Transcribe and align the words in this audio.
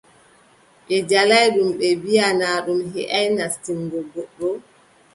Ɓe 0.85 0.95
njaalaay 1.03 1.47
ɗum 1.55 1.69
ɓe 1.77 1.87
mbiʼa 1.97 2.27
naa 2.39 2.57
ɗum 2.65 2.79
heʼaay 2.93 3.27
nastingo 3.37 3.99
goɗɗo. 4.13 4.47